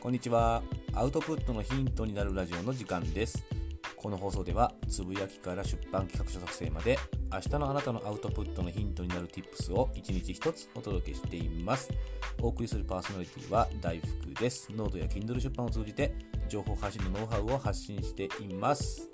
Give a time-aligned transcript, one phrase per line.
[0.00, 0.62] こんにちは。
[0.94, 3.44] アウトプットのヒントになるラジオの時間です。
[3.96, 6.98] この放送では、つぶやきから出版企画書作成まで、
[7.30, 11.90] 明日のあなたのアウトプットのヒントになる Tips を1日1つお届けしています。
[12.40, 14.72] お送りするパーソナリティは大福です。
[14.74, 16.14] ノートや Kindle 出版を通じて、
[16.48, 19.06] 情報発信のノウハウを発信しています。